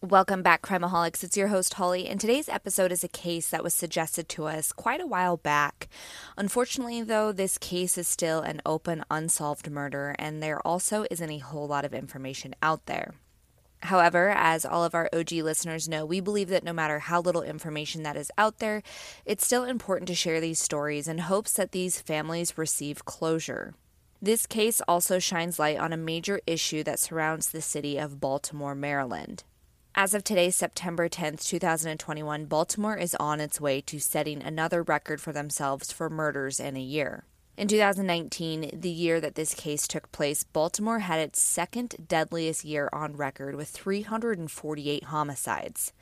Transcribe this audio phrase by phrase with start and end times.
[0.00, 1.24] Welcome back, Crimeaholics.
[1.24, 4.70] It's your host, Holly, and today's episode is a case that was suggested to us
[4.70, 5.88] quite a while back.
[6.36, 11.38] Unfortunately, though, this case is still an open, unsolved murder, and there also isn't a
[11.38, 13.14] whole lot of information out there.
[13.80, 17.42] However, as all of our OG listeners know, we believe that no matter how little
[17.42, 18.84] information that is out there,
[19.26, 23.74] it's still important to share these stories in hopes that these families receive closure.
[24.22, 28.76] This case also shines light on a major issue that surrounds the city of Baltimore,
[28.76, 29.42] Maryland.
[30.00, 35.20] As of today, September 10th, 2021, Baltimore is on its way to setting another record
[35.20, 37.24] for themselves for murders in a year.
[37.56, 42.88] In 2019, the year that this case took place, Baltimore had its second deadliest year
[42.92, 45.92] on record with 348 homicides.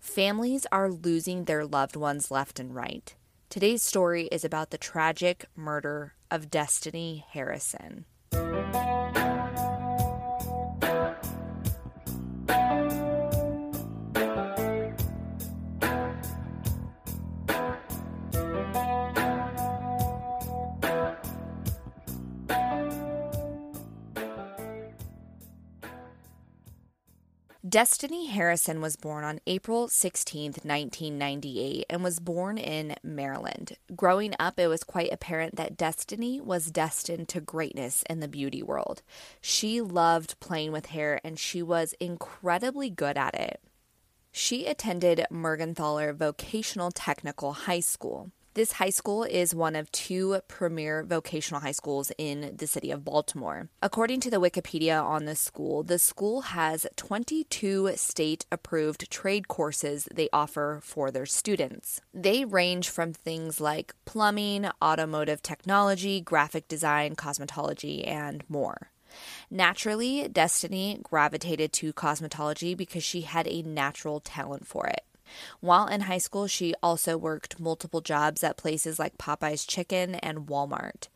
[0.00, 3.14] Families are losing their loved ones left and right.
[3.50, 8.06] Today's story is about the tragic murder of Destiny Harrison.
[27.72, 33.78] Destiny Harrison was born on April 16, 1998, and was born in Maryland.
[33.96, 38.62] Growing up, it was quite apparent that Destiny was destined to greatness in the beauty
[38.62, 39.00] world.
[39.40, 43.58] She loved playing with hair and she was incredibly good at it.
[44.32, 48.32] She attended Mergenthaler Vocational Technical High School.
[48.54, 53.02] This high school is one of two premier vocational high schools in the city of
[53.02, 53.70] Baltimore.
[53.80, 60.06] According to the Wikipedia on the school, the school has 22 state approved trade courses
[60.14, 62.02] they offer for their students.
[62.12, 68.90] They range from things like plumbing, automotive technology, graphic design, cosmetology, and more.
[69.50, 75.04] Naturally, Destiny gravitated to cosmetology because she had a natural talent for it.
[75.60, 80.46] While in high school, she also worked multiple jobs at places like Popeye's Chicken and
[80.46, 81.08] Walmart.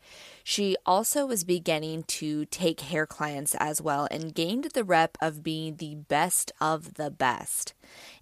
[0.43, 5.43] She also was beginning to take hair clients as well and gained the rep of
[5.43, 7.73] being the best of the best.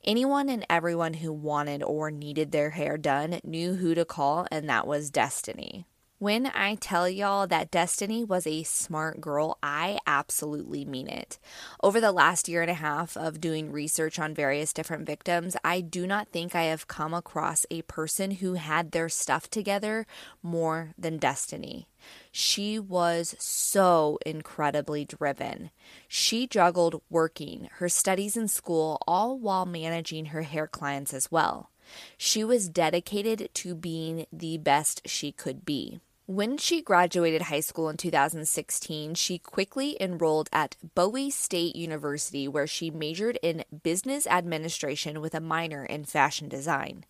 [0.03, 4.67] Anyone and everyone who wanted or needed their hair done knew who to call, and
[4.69, 5.85] that was Destiny.
[6.25, 11.37] When I tell y'all that Destiny was a smart girl, I absolutely mean it.
[11.83, 15.81] Over the last year and a half of doing research on various different victims, I
[15.81, 20.07] do not think I have come across a person who had their stuff together
[20.41, 21.87] more than Destiny.
[22.31, 25.69] She was so incredibly driven.
[26.07, 31.69] She juggled working, her studies in school, all while managing her hair clients as well.
[32.17, 35.99] She was dedicated to being the best she could be.
[36.27, 42.65] When she graduated high school in 2016, she quickly enrolled at Bowie State University, where
[42.65, 47.05] she majored in business administration with a minor in fashion design.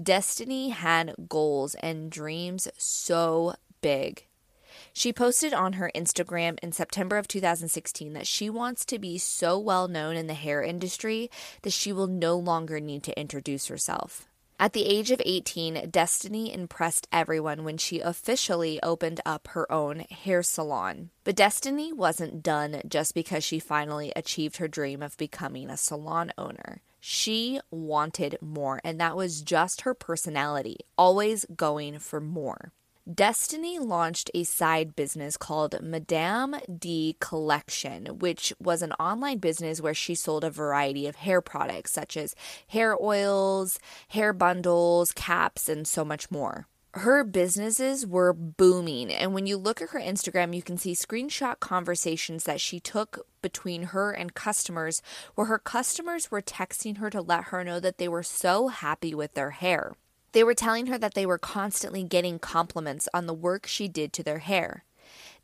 [0.00, 4.26] Destiny had goals and dreams so big.
[4.92, 9.58] She posted on her Instagram in September of 2016 that she wants to be so
[9.58, 11.30] well known in the hair industry
[11.62, 14.28] that she will no longer need to introduce herself.
[14.58, 20.00] At the age of 18, Destiny impressed everyone when she officially opened up her own
[20.10, 21.10] hair salon.
[21.24, 26.32] But Destiny wasn't done just because she finally achieved her dream of becoming a salon
[26.38, 26.82] owner.
[27.00, 32.72] She wanted more, and that was just her personality, always going for more.
[33.12, 39.92] Destiny launched a side business called Madame D Collection, which was an online business where
[39.92, 42.34] she sold a variety of hair products such as
[42.68, 43.78] hair oils,
[44.08, 49.12] hair bundles, caps, and so much more her businesses were booming.
[49.12, 53.26] And when you look at her Instagram, you can see screenshot conversations that she took
[53.42, 55.02] between her and customers,
[55.34, 59.12] where her customers were texting her to let her know that they were so happy
[59.12, 59.94] with their hair.
[60.34, 64.12] They were telling her that they were constantly getting compliments on the work she did
[64.14, 64.84] to their hair.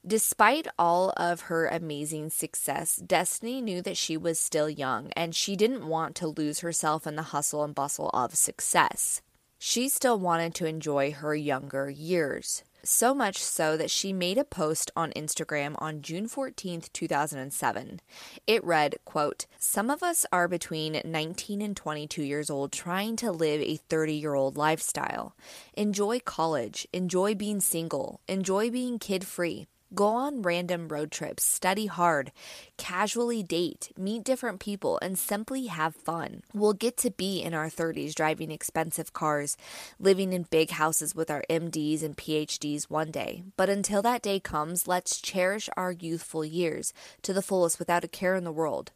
[0.04, 5.54] Despite all of her amazing success, Destiny knew that she was still young and she
[5.54, 9.22] didn't want to lose herself in the hustle and bustle of success.
[9.60, 12.64] She still wanted to enjoy her younger years.
[12.82, 18.00] So much so that she made a post on Instagram on June 14th, 2007.
[18.46, 23.30] It read, quote, Some of us are between 19 and 22 years old trying to
[23.30, 25.36] live a 30 year old lifestyle.
[25.74, 29.66] Enjoy college, enjoy being single, enjoy being kid free.
[29.92, 32.30] Go on random road trips, study hard,
[32.76, 36.42] casually date, meet different people, and simply have fun.
[36.54, 39.56] We'll get to be in our 30s driving expensive cars,
[39.98, 43.42] living in big houses with our MDs and PhDs one day.
[43.56, 48.08] But until that day comes, let's cherish our youthful years to the fullest without a
[48.08, 48.92] care in the world.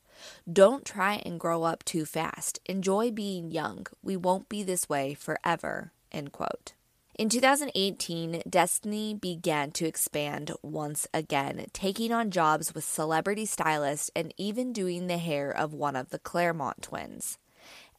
[0.50, 2.61] Don't try and grow up too fast.
[2.67, 3.88] Enjoy being young.
[4.00, 5.90] We won't be this way forever.
[6.12, 6.73] End quote.
[7.16, 14.34] In 2018, Destiny began to expand once again, taking on jobs with celebrity stylists and
[14.37, 17.38] even doing the hair of one of the Clermont twins.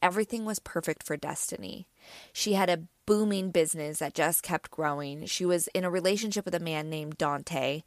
[0.02, 1.88] Everything was perfect for Destiny.
[2.34, 5.24] She had a booming business that just kept growing.
[5.24, 7.84] She was in a relationship with a man named Dante.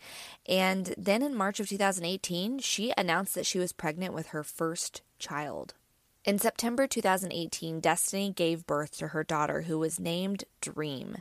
[0.47, 5.03] And then in March of 2018, she announced that she was pregnant with her first
[5.19, 5.75] child.
[6.25, 11.19] In September 2018, Destiny gave birth to her daughter, who was named Dream.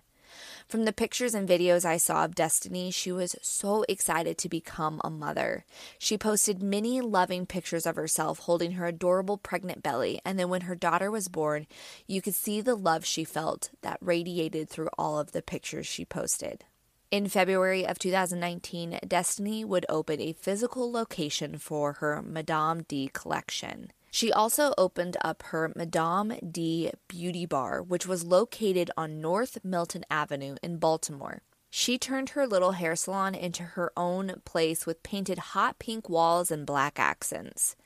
[0.66, 5.00] From the pictures and videos I saw of Destiny, she was so excited to become
[5.04, 5.64] a mother.
[6.00, 10.62] She posted many loving pictures of herself holding her adorable pregnant belly, and then when
[10.62, 11.68] her daughter was born,
[12.08, 16.04] you could see the love she felt that radiated through all of the pictures she
[16.04, 16.64] posted.
[17.12, 23.92] In February of 2019, Destiny would open a physical location for her Madame D collection.
[24.10, 30.05] She also opened up her Madame D Beauty Bar, which was located on North Milton
[30.10, 31.43] Avenue in Baltimore.
[31.70, 36.50] She turned her little hair salon into her own place with painted hot pink walls
[36.50, 37.76] and black accents.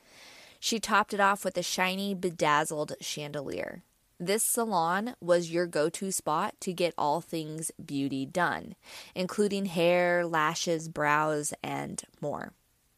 [0.59, 3.83] She topped it off with a shiny, bedazzled chandelier.
[4.17, 8.75] This salon was your go to spot to get all things beauty done,
[9.13, 12.53] including hair, lashes, brows, and more.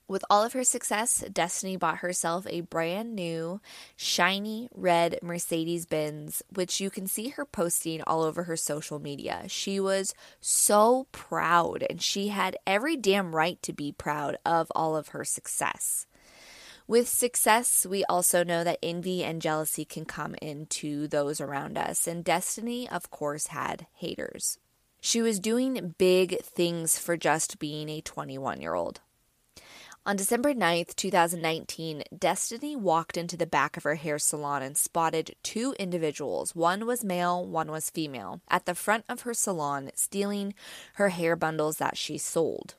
[0.08, 3.60] With all of her success, Destiny bought herself a brand new,
[3.96, 9.46] shiny red Mercedes Benz, which you can see her posting all over her social media.
[9.48, 14.96] She was so proud, and she had every damn right to be proud of all
[14.96, 16.06] of her success.
[16.88, 22.06] With success, we also know that envy and jealousy can come into those around us,
[22.06, 24.60] and Destiny, of course, had haters.
[25.02, 29.02] She was doing big things for just being a 21 year old.
[30.08, 35.36] On December 9th, 2019, Destiny walked into the back of her hair salon and spotted
[35.42, 36.54] two individuals.
[36.54, 40.54] One was male, one was female, at the front of her salon, stealing
[40.94, 42.76] her hair bundles that she sold.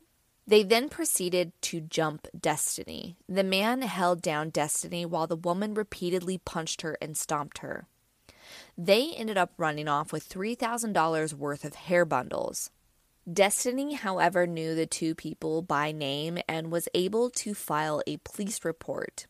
[0.47, 3.17] They then proceeded to jump Destiny.
[3.29, 7.89] The man held down Destiny while the woman repeatedly punched her and stomped her.
[8.79, 12.71] They ended up running off with $3,000 worth of hair bundles.
[13.31, 18.65] Destiny, however, knew the two people by name and was able to file a police
[18.65, 19.27] report.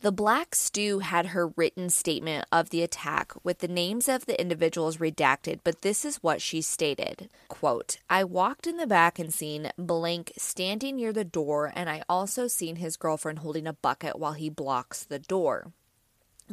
[0.00, 4.38] The Black Stew had her written statement of the attack with the names of the
[4.40, 7.30] individuals redacted, but this is what she stated.
[7.48, 12.02] Quote, I walked in the back and seen blank standing near the door, and I
[12.08, 15.72] also seen his girlfriend holding a bucket while he blocks the door.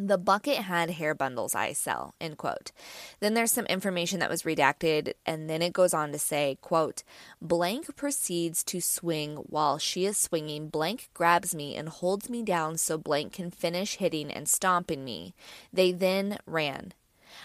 [0.02, 2.72] The bucket had hair bundles I sell, end quote.
[3.20, 7.04] Then there's some information that was redacted, and then it goes on to say, quote,
[7.42, 10.70] blank proceeds to swing while she is swinging.
[10.70, 15.34] Blank grabs me and holds me down so blank can finish hitting and stomping me.
[15.74, 16.94] They then ran.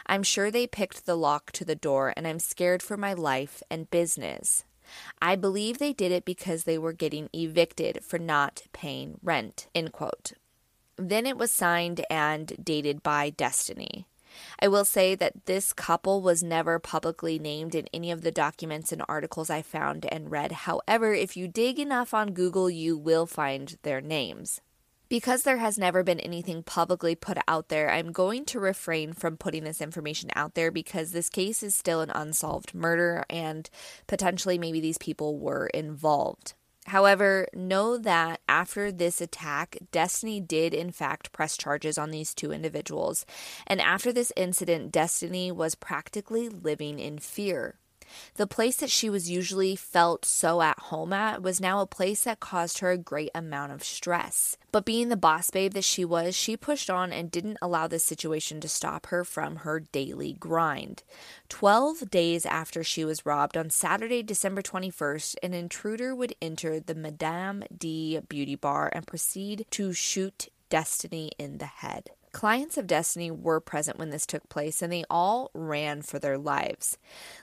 [0.07, 3.65] I'm sure they picked the lock to the door, and I'm scared for my life
[3.69, 4.63] and business.
[5.21, 9.91] I believe they did it because they were getting evicted for not paying rent, end
[9.91, 10.35] quote.
[10.97, 14.07] Then it was signed and dated by Destiny.
[14.61, 18.93] I will say that this couple was never publicly named in any of the documents
[18.93, 20.53] and articles I found and read.
[20.53, 24.61] However, if you dig enough on Google, you will find their names.
[25.09, 29.37] Because there has never been anything publicly put out there, I'm going to refrain from
[29.37, 33.69] putting this information out there because this case is still an unsolved murder and
[34.07, 36.55] potentially maybe these people were involved.
[36.87, 42.53] However, know that after this attack, Destiny did in fact press charges on these two
[42.53, 43.25] individuals.
[43.67, 47.79] And after this incident, Destiny was practically living in fear.
[48.35, 52.25] The place that she was usually felt so at home at was now a place
[52.25, 54.57] that caused her a great amount of stress.
[54.73, 58.05] But being the boss babe that she was, she pushed on and didn't allow this
[58.05, 61.03] situation to stop her from her daily grind.
[61.49, 66.95] 12 days after she was robbed, on Saturday, December 21st, an intruder would enter the
[66.95, 72.11] Madame D beauty bar and proceed to shoot Destiny in the head.
[72.35, 76.37] Clients of Destiny were present when this took place and they all ran for their
[76.37, 76.99] lives,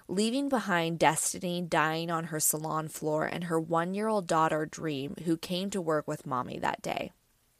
[0.09, 5.15] leaving behind Destiny dying on her salon floor and her one year old daughter, Dream,
[5.23, 7.13] who came to work with mommy that day.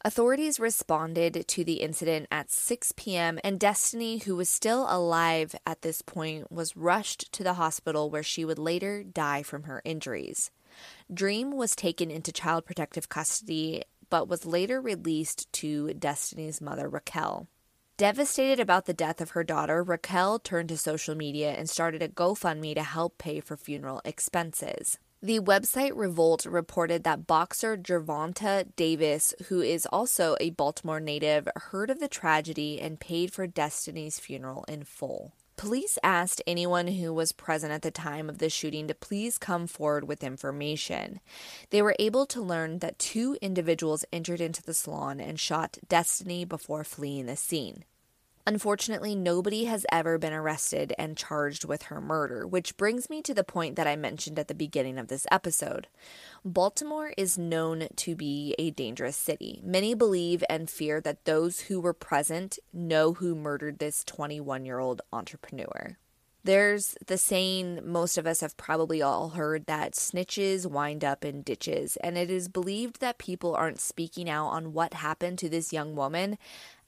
[0.03, 5.83] Authorities responded to the incident at 6 p.m., and Destiny, who was still alive at
[5.83, 10.51] this point, was rushed to the hospital where she would later die from her injuries.
[11.13, 17.47] Dream was taken into child protective custody but was later released to Destiny's mother, Raquel.
[17.97, 22.07] Devastated about the death of her daughter, Raquel turned to social media and started a
[22.07, 24.99] GoFundMe to help pay for funeral expenses.
[25.23, 31.91] The website Revolt reported that boxer Gervonta Davis, who is also a Baltimore native, heard
[31.91, 35.33] of the tragedy and paid for Destiny's funeral in full.
[35.61, 39.67] Police asked anyone who was present at the time of the shooting to please come
[39.67, 41.19] forward with information.
[41.69, 46.45] They were able to learn that two individuals entered into the salon and shot Destiny
[46.45, 47.85] before fleeing the scene.
[48.47, 53.33] Unfortunately, nobody has ever been arrested and charged with her murder, which brings me to
[53.33, 55.87] the point that I mentioned at the beginning of this episode.
[56.43, 59.61] Baltimore is known to be a dangerous city.
[59.63, 64.79] Many believe and fear that those who were present know who murdered this 21 year
[64.79, 65.97] old entrepreneur.
[66.43, 71.43] There's the saying most of us have probably all heard that snitches wind up in
[71.43, 75.71] ditches, and it is believed that people aren't speaking out on what happened to this
[75.71, 76.39] young woman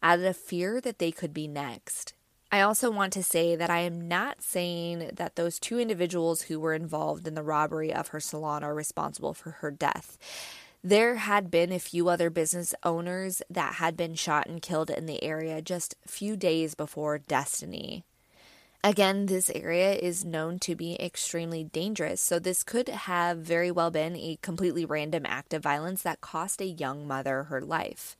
[0.04, 2.14] out of fear that they could be next.
[2.52, 6.60] I also want to say that I am not saying that those two individuals who
[6.60, 10.20] were involved in the robbery of her salon are responsible for her death.
[10.84, 15.08] There had been a few other business owners that had been shot and killed in
[15.08, 18.04] the area just a few days before Destiny.
[18.84, 23.90] Again, this area is known to be extremely dangerous, so this could have very well
[23.92, 28.18] been a completely random act of violence that cost a young mother her life.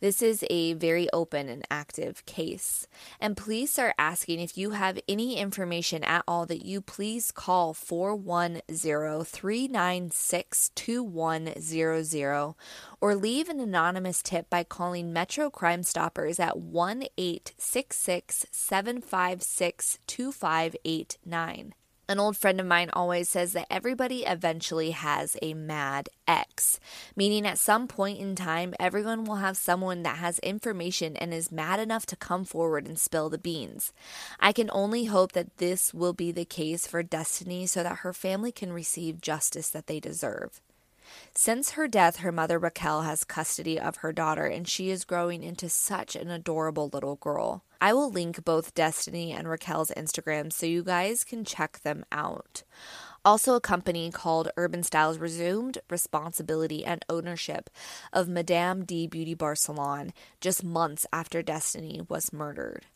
[0.00, 2.86] This is a very open and active case.
[3.18, 7.72] And police are asking if you have any information at all that you please call
[7.72, 12.54] 410 396 2100
[13.00, 21.74] or leave an anonymous tip by calling Metro Crime Stoppers at 1 866 756 2589.
[22.08, 26.78] An old friend of mine always says that everybody eventually has a mad ex,
[27.16, 31.50] meaning at some point in time, everyone will have someone that has information and is
[31.50, 33.92] mad enough to come forward and spill the beans.
[34.38, 38.12] I can only hope that this will be the case for Destiny so that her
[38.12, 40.60] family can receive justice that they deserve.
[41.34, 45.42] Since her death, her mother Raquel has custody of her daughter, and she is growing
[45.42, 47.64] into such an adorable little girl.
[47.80, 52.62] I will link both Destiny and Raquel's Instagram so you guys can check them out.
[53.24, 57.68] Also, a company called Urban Styles resumed responsibility and ownership
[58.12, 62.86] of Madame D Beauty Bar Salon just months after Destiny was murdered.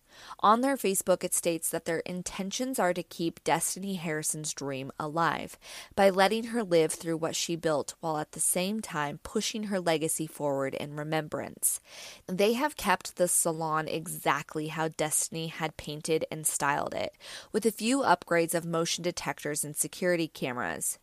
[0.41, 5.59] On their Facebook, it states that their intentions are to keep Destiny Harrison's dream alive
[5.95, 9.81] by letting her live through what she built while at the same time pushing her
[9.81, 11.81] legacy forward in remembrance.
[12.27, 17.15] They have kept the salon exactly how Destiny had painted and styled it,
[17.53, 20.99] with a few upgrades of motion detectors and security cameras.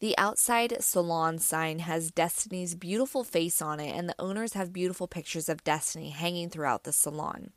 [0.00, 5.08] The outside salon sign has Destiny's beautiful face on it, and the owners have beautiful
[5.08, 7.50] pictures of Destiny hanging throughout the salon.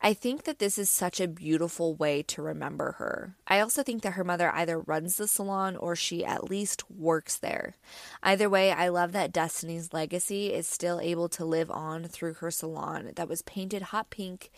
[0.00, 3.36] I think that this is such a beautiful way to remember her.
[3.46, 7.36] I also think that her mother either runs the salon or she at least works
[7.36, 7.74] there.
[8.22, 12.50] Either way, I love that Destiny's legacy is still able to live on through her
[12.50, 14.50] salon that was painted hot pink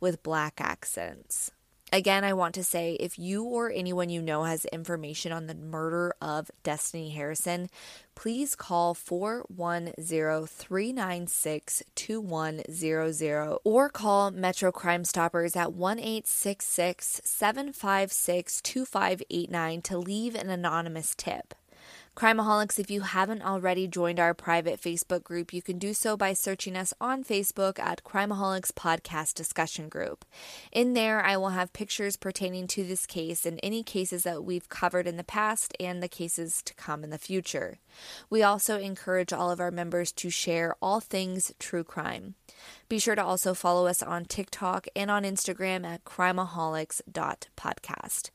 [0.00, 1.52] with black accents.
[1.94, 5.54] Again, I want to say if you or anyone you know has information on the
[5.54, 7.68] murder of Destiny Harrison,
[8.14, 19.98] please call 410 396 2100 or call Metro Crime Stoppers at 1 756 2589 to
[19.98, 21.54] leave an anonymous tip.
[22.14, 26.34] Crimeaholics, if you haven't already joined our private Facebook group, you can do so by
[26.34, 30.26] searching us on Facebook at Crimeaholics Podcast Discussion Group.
[30.70, 34.68] In there, I will have pictures pertaining to this case and any cases that we've
[34.68, 37.78] covered in the past and the cases to come in the future.
[38.28, 42.34] We also encourage all of our members to share all things true crime.
[42.90, 48.30] Be sure to also follow us on TikTok and on Instagram at crimeaholics.podcast.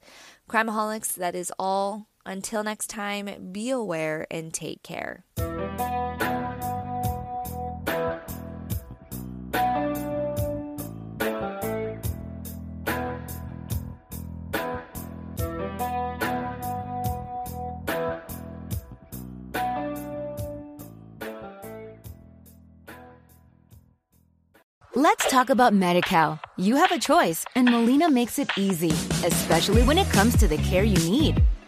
[0.49, 5.23] Crimeaholics, that is all until next time, be aware and take care.
[24.95, 26.39] Let's talk about MediCal.
[26.57, 28.89] You have a choice, and Molina makes it easy,
[29.23, 31.43] especially when it comes to the care you need.